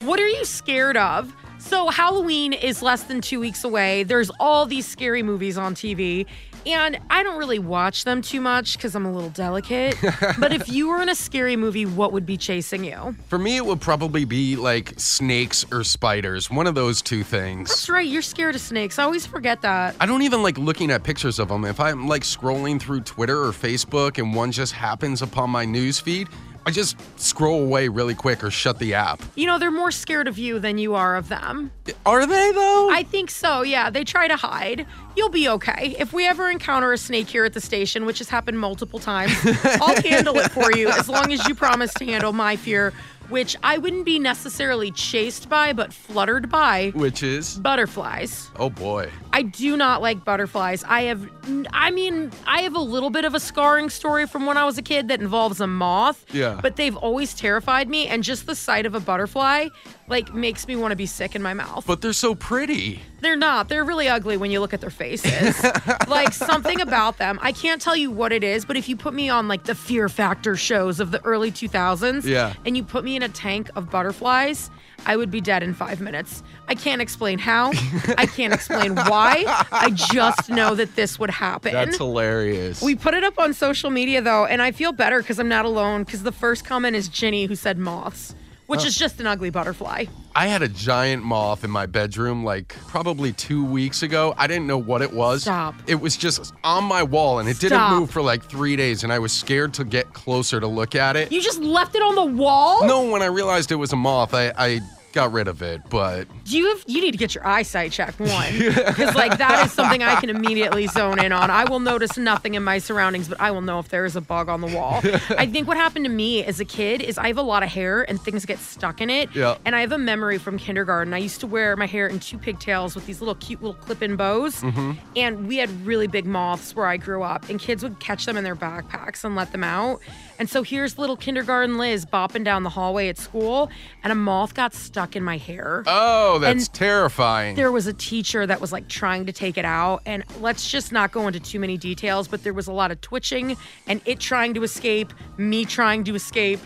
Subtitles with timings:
[0.00, 1.34] What are you scared of?
[1.58, 4.02] So, Halloween is less than two weeks away.
[4.02, 6.26] There's all these scary movies on TV,
[6.66, 9.96] and I don't really watch them too much because I'm a little delicate.
[10.38, 13.16] but if you were in a scary movie, what would be chasing you?
[13.28, 16.50] For me, it would probably be like snakes or spiders.
[16.50, 17.70] One of those two things.
[17.70, 18.98] That's right, you're scared of snakes.
[18.98, 19.96] I always forget that.
[19.98, 21.64] I don't even like looking at pictures of them.
[21.64, 25.98] If I'm like scrolling through Twitter or Facebook and one just happens upon my news
[25.98, 26.28] feed,
[26.66, 29.22] I just scroll away really quick or shut the app.
[29.36, 31.70] You know, they're more scared of you than you are of them.
[32.04, 32.90] Are they though?
[32.90, 33.88] I think so, yeah.
[33.88, 34.84] They try to hide.
[35.16, 35.94] You'll be okay.
[36.00, 39.32] If we ever encounter a snake here at the station, which has happened multiple times,
[39.80, 42.92] I'll handle it for you as long as you promise to handle my fear,
[43.30, 47.58] which I wouldn't be necessarily chased by, but fluttered by Which is?
[47.58, 48.50] butterflies.
[48.56, 49.10] Oh boy.
[49.32, 50.84] I do not like butterflies.
[50.84, 51.28] I have,
[51.72, 54.78] I mean, I have a little bit of a scarring story from when I was
[54.78, 56.24] a kid that involves a moth.
[56.32, 56.58] Yeah.
[56.62, 59.68] But they've always terrified me, and just the sight of a butterfly,
[60.08, 61.84] like, makes me want to be sick in my mouth.
[61.86, 63.00] But they're so pretty.
[63.20, 63.68] They're not.
[63.68, 65.56] They're really ugly when you look at their faces.
[66.08, 67.38] like something about them.
[67.42, 69.74] I can't tell you what it is, but if you put me on like the
[69.74, 72.54] Fear Factor shows of the early 2000s, Yeah.
[72.64, 74.70] and you put me in a tank of butterflies,
[75.06, 76.42] I would be dead in five minutes.
[76.68, 77.70] I can't explain how.
[78.18, 79.44] I can't explain why.
[79.72, 81.72] I just know that this would happen.
[81.72, 82.80] That's hilarious.
[82.82, 85.64] we put it up on social media though, and I feel better because I'm not
[85.64, 86.04] alone.
[86.04, 88.34] Because the first comment is Ginny who said moths,
[88.66, 90.04] which is just an ugly butterfly.
[90.34, 94.34] I had a giant moth in my bedroom like probably two weeks ago.
[94.36, 95.42] I didn't know what it was.
[95.42, 95.74] Stop.
[95.86, 99.12] It was just on my wall and it didn't move for like three days, and
[99.12, 101.32] I was scared to get closer to look at it.
[101.32, 102.86] You just left it on the wall?
[102.86, 104.80] no, when I realized it was a moth, I, I
[105.16, 108.20] got rid of it, but Do you have you need to get your eyesight checked
[108.20, 111.50] one because like that is something I can immediately zone in on.
[111.50, 114.20] I will notice nothing in my surroundings, but I will know if there is a
[114.20, 115.00] bug on the wall.
[115.30, 117.70] I think what happened to me as a kid is I have a lot of
[117.70, 119.34] hair and things get stuck in it.
[119.34, 119.56] Yeah.
[119.64, 121.14] And I have a memory from kindergarten.
[121.14, 124.16] I used to wear my hair in two pigtails with these little cute little clip-in
[124.16, 124.92] bows, mm-hmm.
[125.16, 128.36] and we had really big moths where I grew up, and kids would catch them
[128.36, 130.00] in their backpacks and let them out.
[130.38, 133.70] And so here's little kindergarten Liz bopping down the hallway at school,
[134.04, 135.84] and a moth got stuck in my hair.
[135.86, 137.54] oh, that's And terrifying.
[137.54, 140.90] there was a teacher that was like trying to take it out and let's just
[140.90, 143.56] not go into too many details but there was a lot of twitching
[143.86, 146.58] and it trying to escape me trying to escape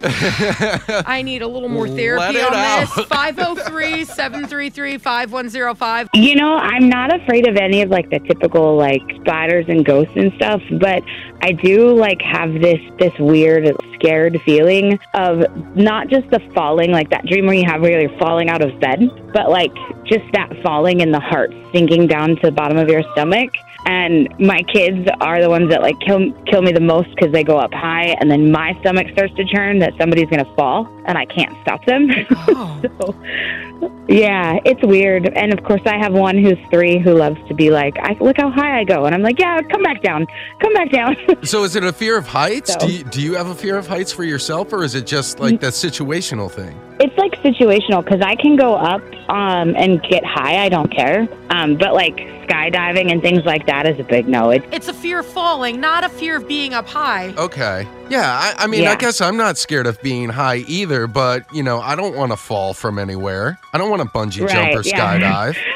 [0.02, 2.80] I need a little more therapy it on out.
[2.96, 3.06] this.
[3.06, 6.08] 503 733 5105.
[6.14, 10.12] You know, I'm not afraid of any of like the typical like spiders and ghosts
[10.16, 11.02] and stuff, but
[11.42, 15.44] I do like have this this weird scared feeling of
[15.76, 18.78] not just the falling, like that dream where you have where you're falling out of
[18.80, 19.00] bed,
[19.32, 19.74] but like
[20.04, 23.50] just that falling and the heart sinking down to the bottom of your stomach.
[23.86, 27.44] And my kids are the ones that like kill kill me the most because they
[27.44, 31.18] go up high, and then my stomach starts to churn that somebody's gonna fall, and
[31.18, 32.08] I can't stop them.
[32.56, 32.80] Oh.
[33.00, 33.14] so,
[34.08, 35.26] yeah, it's weird.
[35.28, 38.36] And of course, I have one who's three who loves to be like, "I look
[38.36, 40.26] how high I go," and I'm like, "Yeah, come back down,
[40.60, 42.72] come back down." so is it a fear of heights?
[42.74, 45.06] So- Do, you, do you have a fear of heights for yourself, or is it
[45.06, 46.78] just like that situational thing?
[47.00, 50.62] it's like situational because I can go up um, and get high.
[50.64, 51.26] I don't care.
[51.50, 52.16] Um, but like
[52.46, 54.50] skydiving and things like that is a big no.
[54.50, 57.34] It's It's a fear of falling, not a fear of being up high.
[57.36, 57.88] Okay.
[58.10, 61.64] Yeah, I, I mean, I guess I'm not scared of being high either, but, you
[61.64, 63.58] know, I don't want to fall from anywhere.
[63.74, 65.18] I don't want to bungee jump Right, or yeah.
[65.18, 65.56] skydive.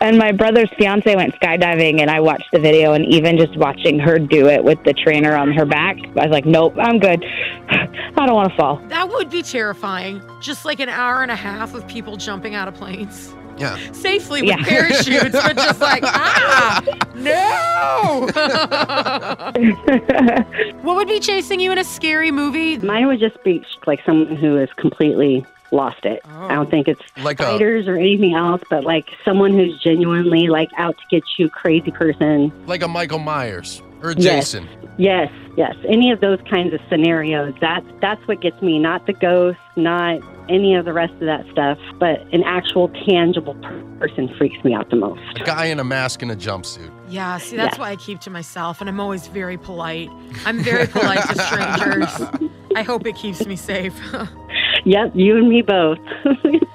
[0.00, 2.92] And my brother's fiance went skydiving, and I watched the video.
[2.92, 6.30] And even just watching her do it with the trainer on her back, I was
[6.30, 7.24] like, "Nope, I'm good.
[7.70, 7.86] I
[8.26, 10.20] don't want to fall." That would be terrifying.
[10.42, 13.32] Just like an hour and a half of people jumping out of planes.
[13.56, 13.78] Yeah.
[13.92, 14.62] Safely with Yeah.
[14.68, 16.82] parachutes, but just like, ah,
[17.14, 18.28] no.
[20.82, 22.78] what would be chasing you in a scary movie?
[22.78, 26.20] Mine would just be like someone who is completely lost it.
[26.26, 26.70] I don't oh.
[26.70, 31.04] think it's Like a- or anything else, but like someone who's genuinely like out to
[31.10, 32.52] get you, crazy person.
[32.66, 34.52] Like a Michael Myers or a Yes.
[34.52, 34.68] Jason.
[34.96, 35.74] Yes, yes.
[35.88, 37.52] Any of those kinds of scenarios.
[37.60, 38.78] That's that's what gets me.
[38.78, 43.54] Not the ghost, not any of the rest of that stuff, but an actual tangible
[43.56, 45.20] per- person freaks me out the most.
[45.40, 46.90] A guy in a mask and a jumpsuit.
[47.08, 47.82] Yeah, see, that's Yeah.
[47.82, 50.10] why I keep to myself, and I'm always very polite.
[50.44, 52.50] I'm very polite to strangers.
[52.76, 53.94] I hope it keeps me safe.
[54.84, 55.98] Yep, you and me both.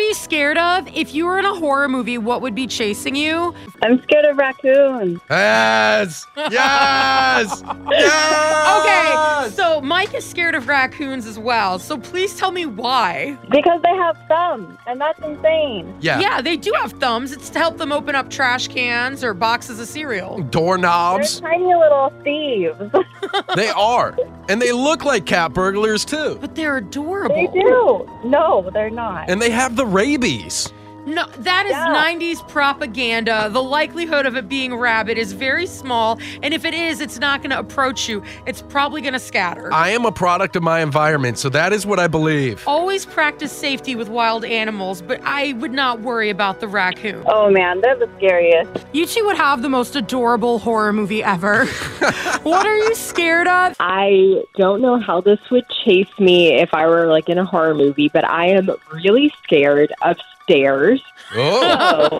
[0.00, 0.88] what are you scared of?
[0.96, 3.54] If you were in a horror movie, what would be chasing you?
[3.82, 5.20] I'm scared of raccoons.
[5.28, 6.26] Yes!
[6.38, 7.62] Yes!
[7.90, 9.50] yes!
[9.50, 11.78] Okay, so Mike is scared of raccoons as well.
[11.78, 13.36] So please tell me why.
[13.50, 15.94] Because they have thumbs, and that's insane.
[16.00, 16.18] Yeah.
[16.18, 17.32] Yeah, they do have thumbs.
[17.32, 20.40] It's to help them open up trash cans or boxes of cereal.
[20.44, 21.40] Doorknobs.
[21.40, 21.60] They're Doorknobs.
[21.62, 23.04] tiny little thieves.
[23.54, 24.16] they are.
[24.48, 26.38] And they look like cat burglars too.
[26.40, 27.34] But they're adorable.
[27.36, 28.08] they do.
[28.24, 29.28] No, they're not.
[29.28, 30.72] And they have the rabies.
[31.06, 31.92] No, that is Yeah.
[31.94, 33.48] 90s propaganda.
[33.50, 37.40] The likelihood of it being rabid is very small, and if it is, it's not
[37.42, 38.22] going to approach you.
[38.46, 39.72] It's probably going to scatter.
[39.72, 42.62] I am a product of my environment, so that is what I believe.
[42.66, 47.24] Always practice safety with wild animals, but I would not worry about the raccoon.
[47.26, 48.86] oh man, they're the scariest.
[48.92, 51.64] You two would have the most adorable horror movie ever.
[52.42, 53.74] what are you scared of?
[53.80, 57.74] I don't know how this would chase me if I were like in a horror
[57.74, 61.02] movie, but I am really scared of stairs.
[61.34, 62.18] Oh.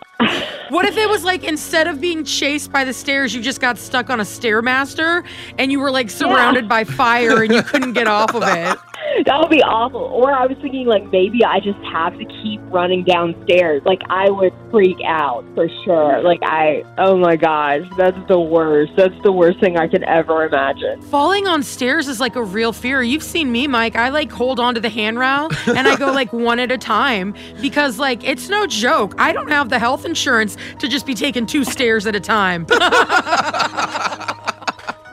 [0.68, 3.76] What if it was like instead of being chased by the stairs, you just got
[3.76, 5.26] stuck on a stairmaster
[5.58, 8.78] and you were like surrounded by fire and you couldn't get off of it?
[9.26, 10.00] That would be awful.
[10.00, 13.82] Or I was thinking like maybe I just have to keep running downstairs.
[13.84, 16.22] Like I would freak out for sure.
[16.22, 18.92] Like I oh my gosh, that's the worst.
[18.96, 21.02] That's the worst thing I could ever imagine.
[21.02, 23.02] Falling on stairs is like a real fear.
[23.02, 23.96] You've seen me, Mike.
[23.96, 27.34] I like hold on to the handrail and I go like one at a time
[27.60, 29.14] because like it's no joke.
[29.18, 32.66] I don't have the health insurance to just be taking two stairs at a time.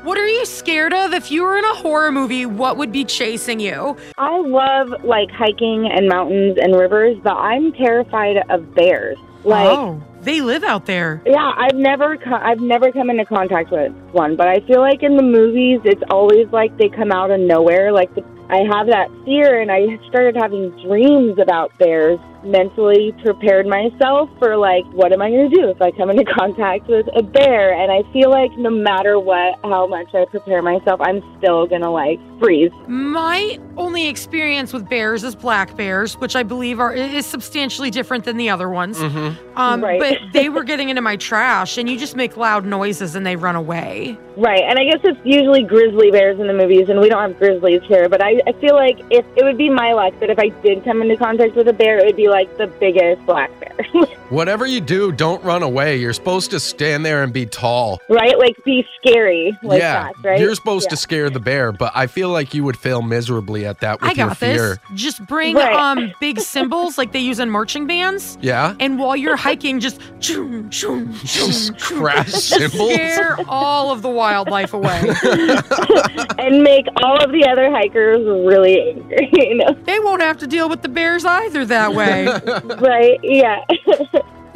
[0.03, 1.13] what are you scared of?
[1.13, 3.97] If you were in a horror movie, what would be chasing you?
[4.17, 9.17] I love like hiking and mountains and rivers, but I'm terrified of bears.
[9.44, 11.21] Like, oh, they live out there.
[11.25, 15.03] yeah, I've never co- I've never come into contact with one, but I feel like
[15.03, 17.91] in the movies it's always like they come out of nowhere.
[17.94, 22.19] Like the, I have that fear, and I started having dreams about bears.
[22.43, 26.25] Mentally prepared myself for like, what am I going to do if I come into
[26.37, 27.73] contact with a bear?
[27.73, 31.91] And I feel like no matter what, how much I prepare myself, I'm still gonna
[31.91, 32.71] like freeze.
[32.87, 38.25] My only experience with bears is black bears, which I believe are is substantially different
[38.25, 38.99] than the other ones.
[38.99, 39.99] Um, Right.
[39.99, 43.35] But they were getting into my trash, and you just make loud noises and they
[43.35, 44.17] run away.
[44.37, 47.39] Right, and I guess it's usually grizzly bears in the movies, and we don't have
[47.39, 48.07] grizzlies here.
[48.07, 50.83] But I, I feel like if it would be my luck that if I did
[50.83, 53.75] come into contact with a bear, it would be like the biggest black bear,
[54.29, 55.97] Whatever you do, don't run away.
[55.97, 58.01] You're supposed to stand there and be tall.
[58.09, 58.38] right?
[58.38, 60.39] Like be scary, like yeah, that, right?
[60.39, 60.89] you're supposed Yeah.
[60.89, 64.09] to scare the bear, but I feel like you would fail miserably at that with
[64.12, 64.79] I got your fear.
[64.89, 65.00] this.
[65.01, 65.74] Just bring Right.
[65.74, 68.38] um big cymbals like they use in marching bands.
[68.41, 71.80] Yeah, And while you're hiking, just choom, choom, choom, choom.
[71.80, 72.94] crash cymbals.
[72.94, 75.00] scare all of the wildlife away.
[76.38, 79.30] and make all of the other hikers really angry.
[79.47, 82.25] You know, they won't have to deal with the bears either that way.
[82.25, 83.19] right?
[83.23, 83.63] Yeah.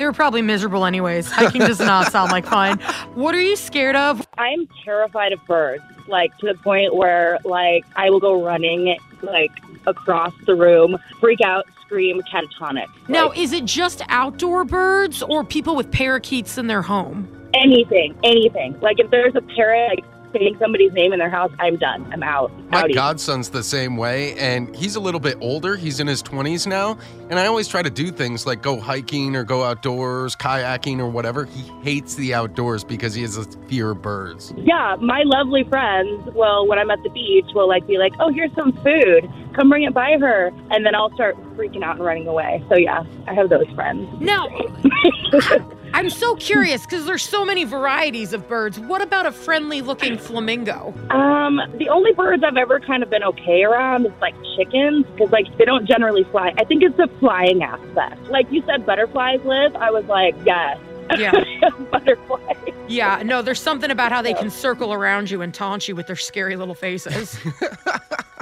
[0.02, 1.30] They were probably miserable anyways.
[1.30, 2.80] Hiking does not sound like fun.
[3.14, 4.28] What are you scared of?
[4.40, 9.52] I'm terrified of birds, like to the point where like I will go running like
[9.86, 12.88] across the room, freak out, scream, catatonic.
[13.10, 17.28] Now, Like, is it just outdoor birds or people with parakeets in their home?
[17.54, 18.80] anything, anything.
[18.80, 22.08] Like if there's a parrot like saying somebody's name in their house, I'm done.
[22.12, 22.52] I'm out.
[22.70, 25.76] My godson's the same way, and he's a little bit older.
[25.76, 26.98] He's in his 20s now,
[27.30, 31.08] and I always try to do things like go hiking or go outdoors, kayaking or
[31.08, 31.46] whatever.
[31.46, 34.54] He hates the outdoors because he has a fear of birds.
[34.58, 38.32] Yeah, my lovely friends will, when I'm at the beach, will like be like, "Oh,
[38.32, 39.30] here's some food.
[39.54, 42.64] Come bring it by her," and then I'll start freaking out and running away.
[42.70, 44.08] So yeah, I have those friends.
[44.22, 44.48] Now,
[45.94, 48.80] I'm so curious because there's so many varieties of birds.
[48.80, 50.94] What about a friendly looking flamingo?
[51.10, 55.32] Um, the only birds I've ever kind of been okay around is like chickens because
[55.32, 56.54] like they don't generally fly.
[56.58, 58.22] I think it's the flying aspect.
[58.30, 59.76] Like you said, butterflies live.
[59.76, 60.78] I was like, yes,
[61.18, 61.32] Yeah.
[61.92, 62.56] butterflies.
[62.88, 66.08] Yeah, no, there's something about how they can circle around you and taunt you with
[66.08, 67.38] their scary little faces.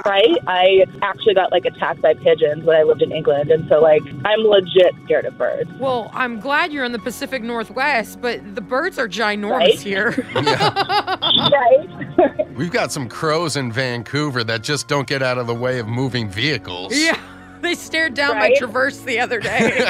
[0.06, 0.36] Right?
[0.46, 4.02] I actually got like attacked by pigeons when I lived in England, and so like
[4.24, 5.70] I'm legit scared of birds.
[5.78, 9.80] well, I'm glad you're in the Pacific Northwest, but the birds are ginormous Right?
[9.80, 10.26] here.
[10.40, 11.18] Yeah,
[11.50, 12.48] Right?
[12.56, 15.86] we've got some crows in Vancouver that just don't get out of the way of
[15.86, 16.92] moving vehicles.
[16.96, 17.18] yeah.
[17.60, 19.88] they stared down my Traverse the other day.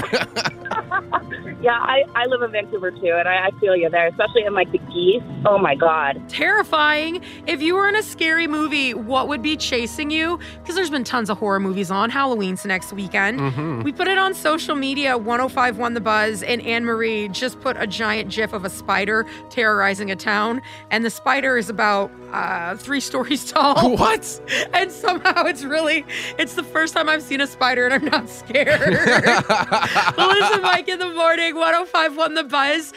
[1.62, 4.54] Yeah, I, I live in Vancouver too, and I, I feel you there, especially in
[4.54, 5.22] like the geese.
[5.44, 6.22] Oh my God.
[6.28, 7.22] Terrifying.
[7.46, 10.38] If you were in a scary movie, what would be chasing you?
[10.62, 12.08] Because there's been tons of horror movies on.
[12.10, 13.40] Halloween's next weekend.
[13.40, 13.84] Mhm.
[13.84, 15.18] We put it on social media.
[15.18, 20.10] 105 The Buzz, and Anne Marie just put a giant gif of a spider terrorizing
[20.10, 20.62] a town.
[20.90, 23.96] And the spider is about uh, three stories tall.
[23.96, 24.40] What?
[24.72, 26.04] And somehow it's really,
[26.38, 28.80] it's the first time I've seen a spider and I'm not scared.
[30.16, 32.92] Listen, Mike, in the morning, 1051 The Buzz.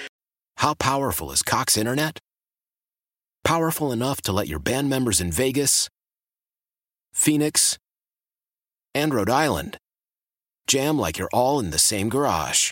[0.58, 2.20] How powerful is Cox Internet?
[3.44, 5.90] Powerful enough to let your band members in Vegas,
[7.12, 7.78] Phoenix,
[8.96, 9.78] and Rhode Island
[10.68, 12.72] jam like you're all in the same garage.